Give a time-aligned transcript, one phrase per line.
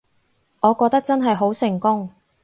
[0.61, 2.09] 我覺得真係好成功